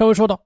[0.00, 0.40] 上回说到，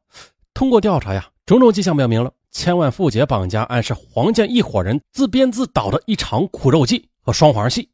[0.53, 7.89] 通过调查呀，种种迹象表明了千万富姐绑架案是黄建一伙人自编自导的一场苦肉计和双簧戏。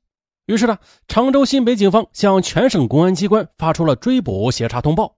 [0.47, 5.15] 于是呢，常州新北警方向全省公安机关发出了追捕协查通报。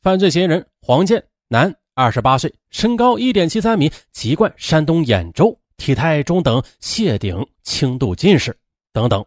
[0.00, 8.56] 犯罪嫌疑人黄建，男，二十八岁，身高一点七三米，籍贯山东兖州，体态中等，谢顶，轻度近视
[8.92, 9.26] 等等。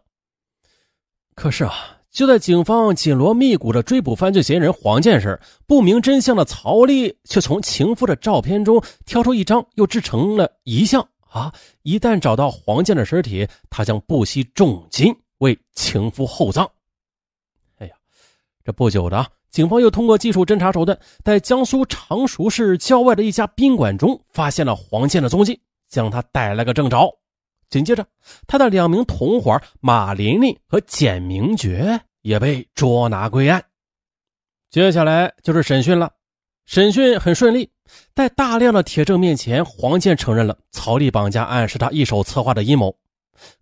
[1.34, 1.93] 可是啊。
[2.14, 11.52] 就在警方紧锣密鼓的追捕犯罪嫌疑人黄建时，不明真相的曹丽却从情妇的照片中挑出一张，又制成了遗像啊！
[11.82, 16.70] 一旦找到黄建的尸体，他将不惜重金为情夫厚葬。
[17.78, 17.92] 哎呀，
[18.64, 27.18] 这不久的，警方又通过技术侦查手段，在江苏常熟市郊外的一家宾馆中发现了黄建的踪迹，将他逮了个正着。
[27.74, 28.06] 紧接着，
[28.46, 33.64] 他的两名同伙马琳琳和简明觉也被捉拿归案。
[34.70, 36.12] 接下来就是审讯了，
[36.66, 37.68] 审讯很顺利，
[38.14, 42.96] 在大量的铁证面前，黄建承认了曹丽绑架案是他一手策划的阴谋。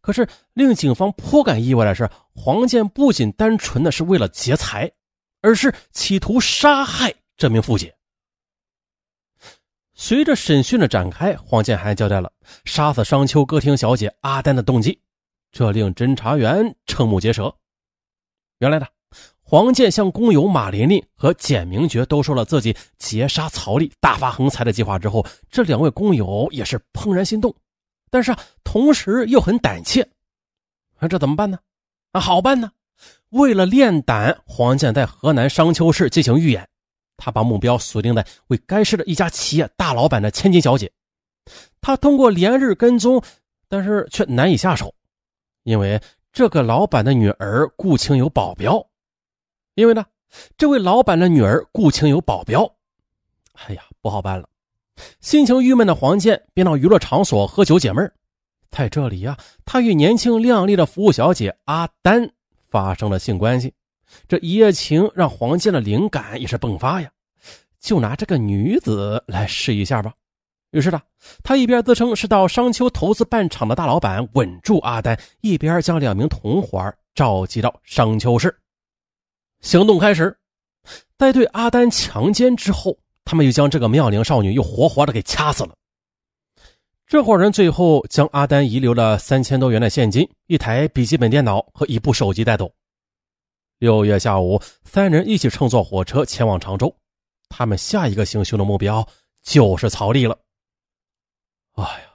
[0.03, 4.93] 可是，令警方颇感意外的是，黄建不仅单纯的是为了劫财，
[5.41, 7.95] 而是企图杀害这名妇姐。
[10.05, 12.33] 随着审讯的展开，黄建还交代了
[12.65, 15.01] 杀死商丘歌厅小姐阿丹的动机，
[15.53, 17.55] 这令侦查员瞠目结舌。
[18.59, 18.87] 原来呢，
[19.45, 27.55] 黄建向工友马琳琳和简明觉都说了自己劫杀曹丽、大发横财的计划之后，这两位工友也是怦然心动，
[28.11, 30.05] 但是啊，同时又很胆怯。
[30.99, 31.61] 那这怎么办呢？
[32.11, 32.73] 啊，好办呢！
[33.29, 36.69] 为了练胆，黄建在河南商丘市进行预演。
[37.25, 40.91] 他把目标锁定在为该市的一家企业大老板的千金小姐。
[41.81, 43.23] 他通过连日跟踪，
[43.69, 44.93] 但是却难以下手，
[45.63, 48.85] 因为这个老板的女儿顾青有保镖。
[49.77, 50.05] 因为呢，
[50.59, 52.69] 这位老板的女儿顾青有保镖。
[53.53, 54.49] 哎呀，不好办了！
[55.21, 58.13] 心情郁闷的黄健便到娱乐场所喝酒解闷。
[58.69, 62.29] 在这里呀，他与年轻靓丽的服务小姐阿丹
[62.69, 63.73] 发生了性关系。
[64.29, 67.11] 这一夜情让黄健的灵感也是迸发呀，
[67.83, 70.15] 就拿这个女子来试一下吧。
[70.71, 71.03] 于是呢，
[71.43, 78.57] 他一边自称是到商丘投资办厂的大老板稳住阿丹，一边将两名同伙召集到商丘市。
[79.61, 80.35] 行动开始，
[81.19, 85.75] 在对阿丹强奸之后，他们又将这个妙龄少女又活活的给掐死了。
[87.07, 92.73] 这伙人最后将阿丹遗留了三千多元的现金、一台笔记本电脑和一部手机带走。
[93.79, 96.97] 六月下午，三人一起乘坐火车前往常州。
[97.53, 99.07] 他们下一个行凶的目标
[99.43, 100.39] 就是曹丽了。
[101.75, 102.07] 哎呀，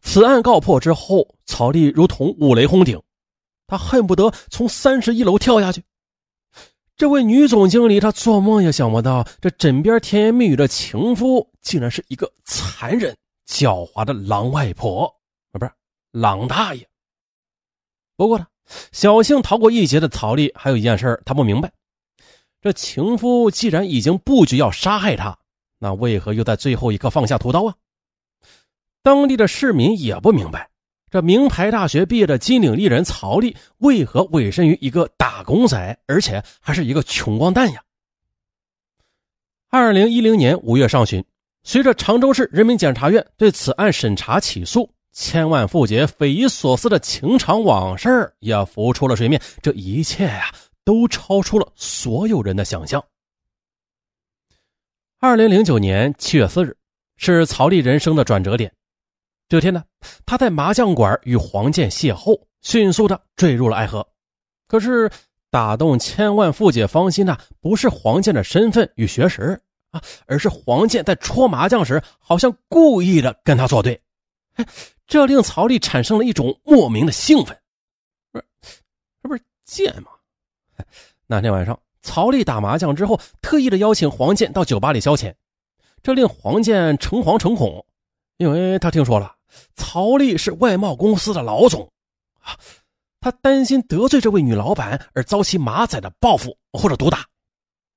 [0.00, 3.02] 此案告破之后，曹丽如同五雷轰顶，
[3.66, 5.82] 他恨不得从三十一楼跳下去。
[6.96, 13.16] 这位女总经理，她做梦也想不到，这枕边甜言蜜语的情夫，竟然是一个残忍
[13.48, 15.70] 狡猾的狼外婆啊，不是
[16.12, 16.88] 狼大爷。
[18.16, 18.46] 不过呢。
[18.92, 21.70] 侥幸逃过一劫的曹丽，还有一件事她不明白：
[22.64, 25.38] 这情夫既然已经布局要杀害他，
[25.78, 27.74] 那为何又在最后一刻放下屠刀啊？
[29.02, 30.70] 当地的市民也不明白，
[31.10, 37.82] 这名牌大学毕业的金领丽人曹丽，为何委身于一个打工仔，而且还是一个穷光蛋呀？
[39.68, 41.22] 二零一零年五月上旬，
[41.64, 44.90] 随着常州市人民检察院对此案审查起诉。
[45.12, 50.50] 千万富姐匪夷所思的情场往事也浮出了水面，这一切呀，
[50.84, 53.02] 都超出了所有人的想象。
[55.18, 56.76] 二零零九年七月四日，
[57.16, 58.72] 是曹丽人生的转折点。
[59.48, 59.82] 这天呢，
[60.26, 64.06] 他在麻将馆与黄健邂逅，迅速的坠入了爱河。
[64.66, 65.10] 可是，
[65.50, 69.58] 打动千万富姐芳心的不是黄健的身份与学识
[69.90, 74.00] 啊，而是黄健在戳麻将时，好像故意的跟他作对。
[75.06, 77.56] 这令曹丽产生了一种莫名的兴奋，
[78.32, 78.44] 不是，
[79.22, 80.10] 这不是贱吗？
[81.26, 85.34] 那天晚上，曹丽打麻将之后，特意的邀请黄健到酒吧里消遣，
[86.02, 87.84] 这令黄健诚惶诚恐，
[88.36, 89.34] 因为他听说了
[89.74, 91.90] 曹丽是外贸公司的老总，
[93.20, 97.24] 他担心得罪这位女老板而遭其马仔的报复或者毒打。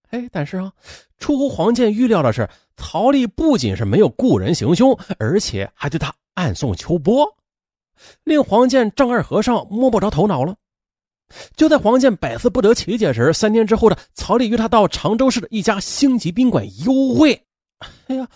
[0.09, 0.71] 哎，但是啊，
[1.17, 6.13] 出乎黄健预料的是，曹丽不仅是没有雇人行凶，而且还对他。
[6.37, 7.35] 暗送秋波，
[8.23, 10.55] 令黄健丈二和尚摸不着头脑了。
[11.55, 17.43] 就在黄健百思不得其解时，三天之后的曹丽约他到常州市的一家星级宾馆幽会。
[18.07, 18.27] 哎呀，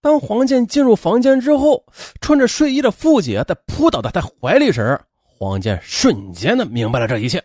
[0.00, 1.84] 当黄健进入房间之后，
[2.20, 7.42] 穿着睡衣的傅姐在扑倒在他怀里时，黄健瞬间的明白了这一切。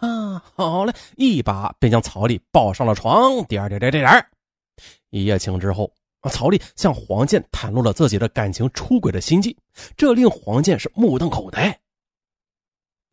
[0.00, 3.44] 啊，好嘞，一把便将曹丽抱上了床。
[3.44, 4.26] 点点点点点。
[5.10, 5.92] 一夜情之后，
[6.30, 9.56] 曹丽向黄健袒露了自己的感情出轨的心迹，
[9.96, 11.78] 这令黄健是目瞪口呆。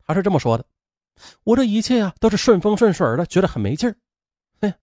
[0.06, 0.64] 他是这么说的
[1.44, 3.94] ：“我这一切呀都是顺风顺水的，觉得很没劲儿。”
[4.60, 4.74] 哎，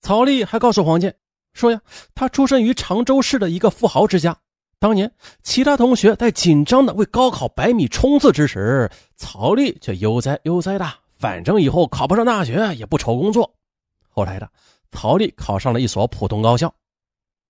[0.00, 1.14] 曹丽还告诉黄健
[1.52, 1.80] 说呀，
[2.14, 4.36] 他出身于常州市的一个富豪之家。
[4.78, 5.10] 当年
[5.42, 10.86] 其他同学在紧张的为高考百米冲刺之时，曹丽却悠哉悠哉的，
[11.18, 13.50] 反正以后考不上大学也不愁工作。
[14.08, 14.48] 后来的
[14.90, 16.72] 曹丽考上了一所普通高校。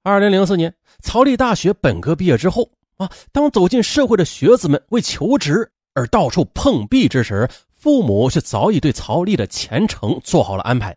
[0.04, 10.96] 二零零四年，曹丽大学本科毕业之后啊，当走进社会的学子们为求职而到处碰壁之时，父母却早已对曹丽的前程做好了安排。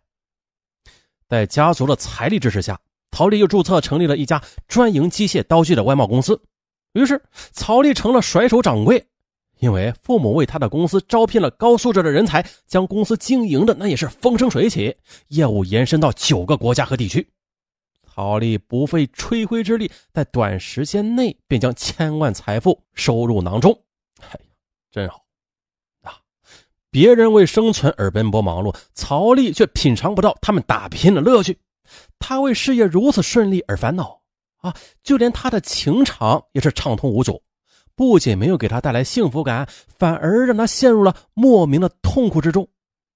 [1.28, 2.80] 在家族的财力支持下。
[3.12, 6.40] 曹丽又注册成立了一家专营机械刀具的外贸公司，
[6.94, 7.20] 于是
[7.52, 9.04] 曹丽成了甩手掌柜。
[9.58, 14.96] 因为父母为他的公司招聘了高素质的人才，将公司经营的那也是风生水起，
[15.30, 17.28] 业务延伸到九个国家和地区。
[18.08, 23.78] 曹丽不费吹灰之力，在短时间内便将千万财富收入囊中。
[24.22, 24.40] 哎呀，
[24.92, 25.26] 真好！
[26.91, 31.57] 别人为生存而奔波忙碌，曹丽却品尝不到他们打拼的乐趣。
[32.19, 34.21] 他为事业如此顺利而烦恼
[34.57, 37.41] 啊，就连他的情场也是畅通无阻，
[37.95, 42.68] 不仅没有给他带来幸福感，反而让他陷入了莫名的痛苦之中。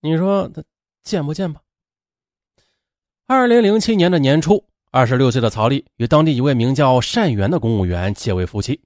[0.02, 0.64] 你说他
[1.04, 1.62] 贱不贱吧？
[3.26, 8.80] 二零零七年的年初，二十六岁的曹丽与当地一位名叫单元的公务员结为夫妻。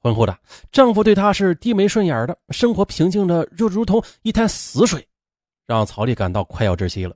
[0.00, 0.38] 婚后的
[0.70, 5.06] 丈夫对她是低眉顺眼的，生活平静的就如同一潭死水，
[5.66, 7.14] 让曹丽感到快要窒息了。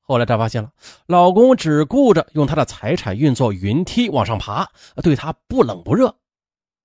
[0.00, 0.70] 后来她发现了，
[1.06, 4.68] 老公只顾着用她的财产运作云梯往上爬，
[5.02, 6.14] 对她不冷不热。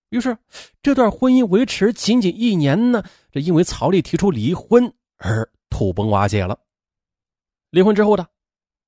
[0.09, 0.37] 于是，
[0.81, 6.57] 这段婚姻维持仅仅一年呢，这因为曹丽提出离婚而土崩瓦解了。
[7.69, 8.27] 离婚之后的，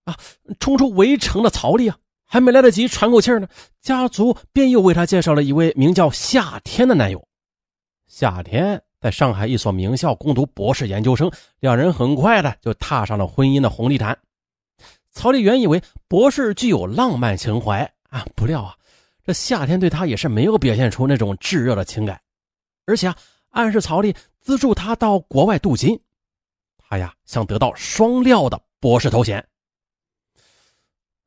[0.03, 0.17] 啊，
[0.59, 1.97] 冲出围城的曹丽啊，
[2.33, 3.47] 还没来得及喘口气呢，
[3.79, 7.23] 家族便又为她介绍了一位名叫夏天的男友。
[8.07, 8.81] 夏天。
[8.99, 14.17] 在上海一所名校攻读博士研究生，两人很快的就踏上了婚姻的红地毯。
[15.11, 18.73] 曹丽原以为博士具有浪漫情怀啊，不料啊，
[19.23, 22.19] 这夏天对他也是没有表现出那种炙热的情感，
[22.85, 23.15] 而且啊，
[23.49, 25.99] 暗示曹丽资助他到国外镀金。
[26.77, 29.45] 他呀想得到双料的博士头衔。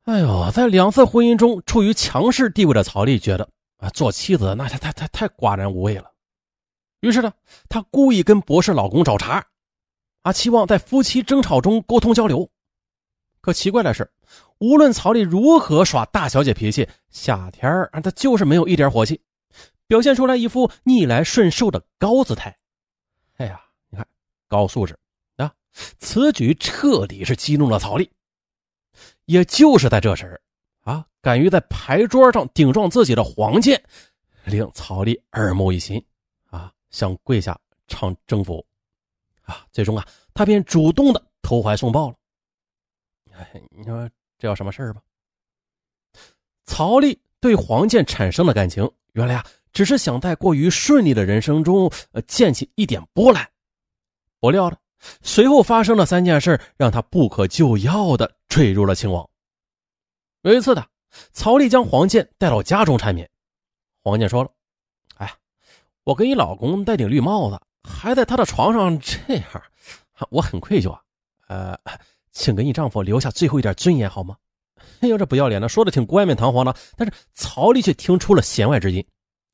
[0.07, 6.09] 哎呦，在两次婚姻中处于强势地位的曹丽觉得啊，做妻子那太太太太寡然无味了。
[7.01, 7.33] 于是呢，
[7.67, 9.43] 她故意跟博士老公找茬，
[10.21, 12.49] 啊，期望在夫妻争吵中沟通交流。
[13.41, 14.09] 可奇怪的是，
[14.59, 19.19] 无论曹丽如何耍大小姐脾气，夏天儿啊，他就是没有一点火气，
[19.87, 22.57] 表现出来一副逆来顺受的高姿态。
[23.35, 23.59] 哎呀，
[23.89, 24.07] 你看，
[24.47, 24.97] 高素质
[25.35, 25.53] 啊！
[25.99, 28.09] 此举彻底是激怒了曹丽。
[29.27, 30.39] 也就是在这时，
[30.81, 33.81] 啊，敢于在牌桌上顶撞自己的黄健，
[34.45, 36.03] 令曹丽耳目一新
[36.49, 36.73] 啊。
[36.89, 38.65] 想跪下唱征服，
[39.43, 42.15] 啊，最终啊，他便主动的投怀送抱了。
[43.69, 44.09] 你说
[44.39, 45.01] 这叫什么事儿吧？
[46.65, 53.47] 曹丽对黄健产生的感情，原来啊，只是想在过于顺利的人生中，呃，溅起一点波澜。
[54.39, 54.79] 不料的，
[55.21, 59.29] 随后发生的三件事，让他不可救药的坠入了情网。
[60.41, 60.85] 有一次的，
[61.31, 63.29] 曹丽将黄健带到家中缠绵，
[64.03, 64.49] 黄健说了。
[65.17, 65.31] 哎
[66.03, 69.45] 我给你老公戴顶绿帽子，还在他的床上这样，
[70.29, 71.01] 我很愧疚啊。
[71.47, 71.77] 呃，
[72.31, 74.37] 请给你丈夫留下最后一点尊严好吗？
[75.01, 79.05] 哎呦，这不要脸的，说的挺冠冕堂皇的，但是曹丽却听出了弦外之音。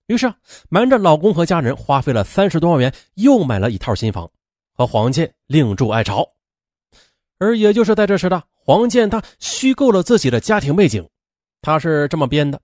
[0.08, 0.32] 于是
[0.70, 4.30] 瞒着老公和家人，花费了三十多万元，又买了一套新房，
[4.74, 6.28] 和黄健另住爱巢。
[7.38, 11.08] 而也就是在这时的黄健，他虚构了自己的家庭背景，
[11.62, 12.60] 他是这么编的。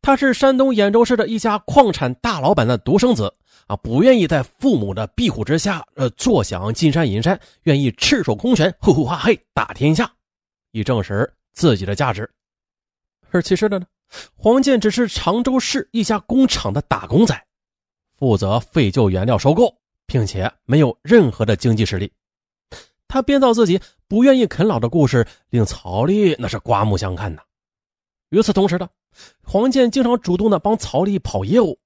[0.00, 3.34] 他是山东兖州市的一家矿产大老板的独生子
[3.66, 10.08] 啊，不愿意在父母的庇护之下，呃，坐享金山银山，愿意赤手空拳，呼呼哈嘿打天下，
[10.72, 12.30] 以证实自己的价值。
[13.30, 13.86] 而其实的呢，
[14.36, 17.42] 黄健只是常州市一家工厂的打工仔，
[18.16, 19.74] 负责废旧原料收购，
[20.06, 22.12] 并且没有任何的经济实力。
[23.08, 27.42] 他编造自己不愿意啃老的故事，令曹丽那是刮目相看呐。
[28.30, 28.88] 与此同时的。
[29.44, 31.78] 黄健经常主动的帮曹丽跑业务，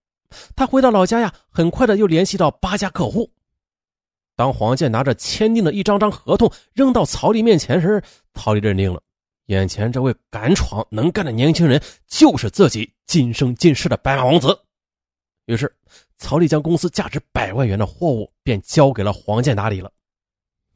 [0.57, 3.31] 他回到老家呀，很快的又联系到八家客户。
[4.35, 9.03] 当黄健拿着签订的一张张合同扔到曹丽面前时，曹丽认定了
[9.49, 14.59] 眼前这位敢闯能干的年轻人就是自己今生今世的白马王子。
[15.45, 15.71] 于是，
[16.19, 19.91] 曹丽将公司价值百万元的货物便交给了黄健打理了。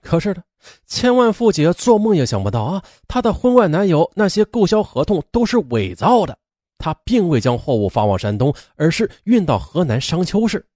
[0.00, 0.42] 可是呢，
[0.86, 6.36] 千万富姐做梦也想不到啊，她的婚外男友那些购销合同都是伪造的，
[6.78, 10.66] 他并未将货物发往山东，而是运到河南商丘市。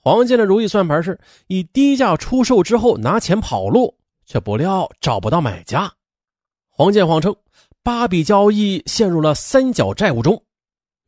[0.00, 3.96] 黄建的如意算盘是以低价出售之后拿钱跑路，
[4.26, 5.90] 却不料找不到买家。
[6.68, 7.34] 黄建谎称
[7.82, 10.42] 八笔交易陷入了三角债务中，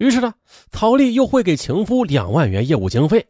[0.00, 0.32] 于是呢，
[0.72, 3.24] 曹丽又会给情夫两万元业务经费。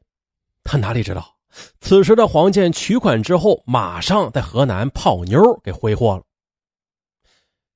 [0.62, 1.37] 他哪里知道？
[1.81, 6.23] 此时的黄建取款之后，马上在河南泡妞给挥霍了。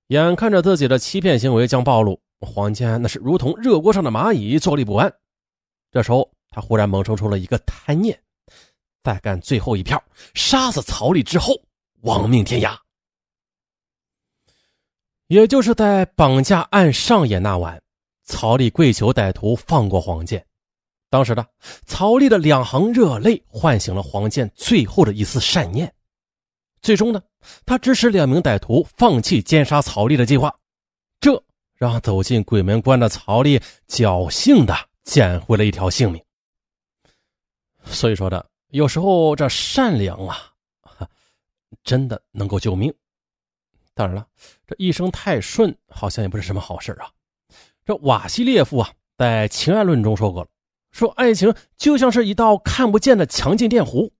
[0.07, 5.13] 眼看着自己的欺骗行为将暴露，黄建那是如同热锅上的蚂蚁，坐立不安。
[5.91, 8.17] 这时候，他忽然萌生出了一个贪念：
[9.03, 10.01] 再干最后一票，
[10.35, 11.61] 杀死曹丽之后，
[12.03, 12.79] 亡命天涯。
[15.27, 17.83] 也就是在绑架案上演那晚，
[18.25, 20.45] 曹丽跪求歹徒放过黄建。
[21.11, 21.47] 当时的
[21.87, 25.93] 曹丽的两行热泪唤醒了黄建最后的一丝善念，
[26.83, 27.23] 最终呢，
[27.64, 30.52] 他支持两名歹徒放弃奸杀曹丽的计划，
[31.21, 31.40] 这
[31.76, 36.21] 让走进鬼门关的曹丽侥幸的捡回了一条性命。
[37.85, 40.50] 所以说呢，有时候这善良啊，
[41.85, 42.93] 真的能够救命。
[43.95, 44.26] 当然了，
[44.66, 47.09] 这一生太顺好像也不是什么好事啊。
[47.85, 50.49] 这瓦西列夫啊，在《情爱论》中说过了。
[50.91, 54.11] 说爱情就像是一道看不见的强劲电弧，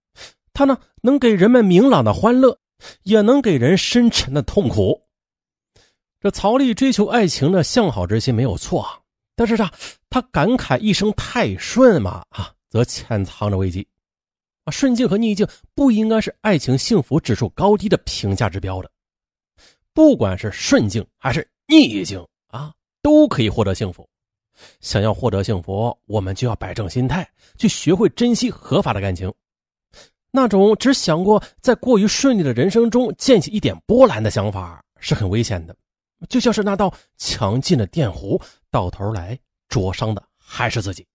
[0.52, 2.59] 它呢能给人们明朗的欢乐，
[3.04, 5.00] 也能给人深沉的痛苦。
[6.21, 8.99] 这曹丽追求爱情的向好之心没有错啊，
[9.37, 9.73] 但是啊，
[10.11, 13.87] 他感慨一生太顺嘛啊，则潜藏着危机。
[14.64, 18.90] 啊，顺境和逆境不应该是爱情幸福指数高低的评价指标的，
[19.92, 22.73] 不管是顺境还是逆境啊，
[23.04, 24.08] 都可以获得幸福。
[24.80, 29.30] 想要获得幸福，我们就要摆正心态，去学会珍惜合法的感情。
[30.30, 35.76] 那种只想过在过于顺利的人生中溅起一点波澜的想法，是很危险的。
[36.30, 41.06] 就像是那道强劲的电弧，到头来灼伤的还是自己。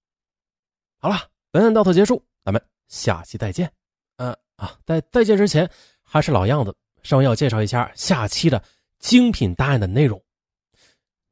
[0.99, 1.17] 好了，
[1.49, 3.71] 本案到此结束，咱们下期再见。
[4.17, 5.67] 嗯啊，在再见之前，
[6.03, 8.61] 还是老样子，稍微要介绍一下下期的
[8.99, 10.21] 精品答案的内容。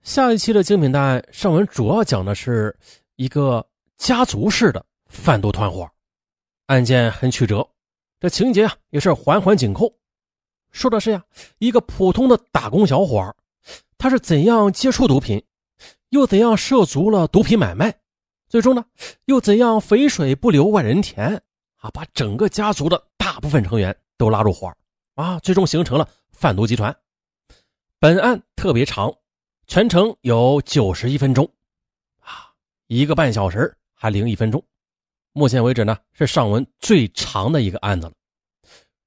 [0.07, 2.73] 下一期的精品档案上文主要讲的是
[3.17, 5.85] 一个家族式的贩毒团伙，
[6.67, 7.67] 案件很曲折，
[8.17, 9.93] 这情节啊也是环环紧扣。
[10.71, 11.21] 说的是呀，
[11.57, 13.35] 一个普通的打工小伙
[13.97, 15.43] 他是怎样接触毒品，
[16.07, 17.93] 又怎样涉足了毒品买卖，
[18.47, 18.85] 最终呢
[19.25, 21.35] 又怎样肥水不流外人田
[21.81, 24.73] 啊，把整个家族的大部分成员都拉入伙
[25.15, 26.95] 啊，最终形成了贩毒集团。
[27.99, 29.13] 本案特别长。
[29.67, 31.45] 全程有九十一分钟，
[32.21, 32.49] 啊，
[32.87, 34.63] 一个半小时还零一分钟。
[35.33, 38.13] 目前为止呢，是上文最长的一个案子了。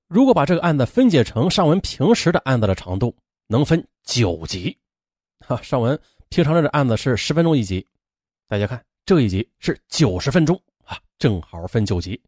[0.07, 4.77] 如果把这个案子分解成上文平时的案子的长度，能分九集。
[5.47, 5.99] 哈，上文
[6.29, 7.85] 平常的案子是十分钟一集，
[8.47, 12.21] 大家看这一集是九十分钟啊，正好分九集。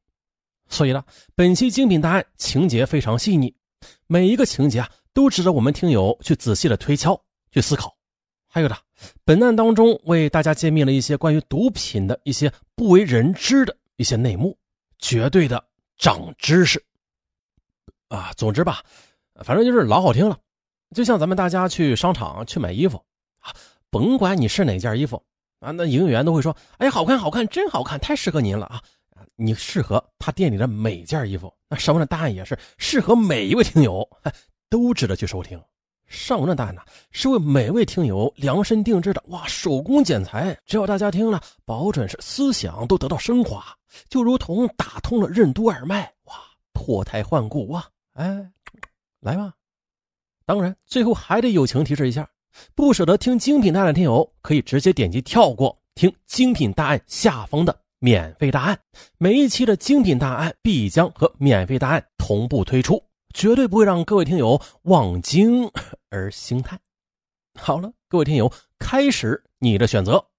[0.71, 3.55] 所以呢，本期精品答案情节非常细腻，
[4.07, 7.95] 每一个情节啊，都值得我们听友去仔细的推敲、去思考。
[8.55, 8.77] 还有的，
[9.25, 14.55] 本案当中为大家揭秘了一些关于毒品的一些不为人知的一些内幕，
[14.99, 15.65] 绝对的
[15.97, 16.85] 长知识
[18.09, 18.31] 啊！
[18.37, 18.85] 总之吧，
[19.37, 20.39] 反正就是老好听了。
[20.95, 23.03] 就像咱们大家去商场去买衣服
[23.39, 23.55] 啊，
[23.89, 25.25] 甭管你是哪件衣服
[25.61, 28.83] 啊，那营业员都会说：“哎，好看，好看，真好看，太适合您了啊！”
[29.35, 34.07] 你适合他店里的每件衣服，那上文的答案也是适合每一位听友，
[34.69, 35.59] 都值得去收听。
[36.13, 43.65] 上文的答案呢，是为每位听友量身定制的，哇，手工剪裁，只要大家听了，保准是思想都得到升华，
[44.11, 46.35] 就如同打通了任督二脉，哇，
[46.75, 47.89] 脱胎换骨啊！
[48.13, 48.47] 哎，
[49.21, 49.55] 来吧。
[50.45, 52.29] 当然，最后还得友情提示一下，
[52.75, 58.79] 不舍得听精品大案的听友，可以直接点击跳过，听精品大案下方的免费答案。
[59.17, 63.03] 每一期的精品大案必将和免费答案同步推出。
[63.35, 65.67] 绝对不会让各位听友望京
[66.13, 66.79] 而心态。
[67.59, 70.32] 好了，各位听友，开始你的选择。